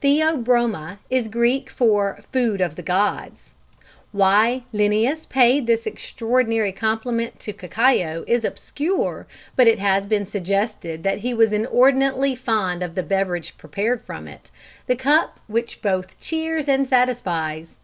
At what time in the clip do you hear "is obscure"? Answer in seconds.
8.28-9.26